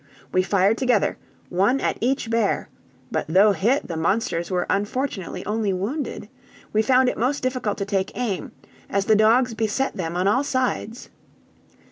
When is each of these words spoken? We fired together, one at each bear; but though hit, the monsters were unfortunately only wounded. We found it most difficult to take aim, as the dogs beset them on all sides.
We 0.31 0.41
fired 0.41 0.79
together, 0.79 1.19
one 1.49 1.79
at 1.79 1.99
each 2.01 2.31
bear; 2.31 2.69
but 3.11 3.27
though 3.29 3.51
hit, 3.51 3.87
the 3.87 3.95
monsters 3.95 4.49
were 4.49 4.65
unfortunately 4.67 5.45
only 5.45 5.73
wounded. 5.73 6.27
We 6.73 6.81
found 6.81 7.07
it 7.07 7.19
most 7.19 7.43
difficult 7.43 7.77
to 7.77 7.85
take 7.85 8.17
aim, 8.17 8.51
as 8.89 9.05
the 9.05 9.15
dogs 9.15 9.53
beset 9.53 9.95
them 9.97 10.15
on 10.15 10.27
all 10.27 10.43
sides. 10.43 11.09